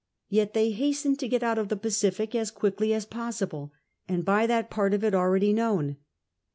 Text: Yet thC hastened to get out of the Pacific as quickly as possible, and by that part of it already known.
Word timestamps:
Yet 0.29 0.55
thC 0.55 0.73
hastened 0.77 1.19
to 1.19 1.27
get 1.27 1.43
out 1.43 1.59
of 1.59 1.69
the 1.69 1.75
Pacific 1.77 2.33
as 2.33 2.49
quickly 2.49 2.91
as 2.91 3.05
possible, 3.05 3.71
and 4.07 4.25
by 4.25 4.47
that 4.47 4.71
part 4.71 4.95
of 4.95 5.03
it 5.03 5.13
already 5.13 5.53
known. 5.53 5.97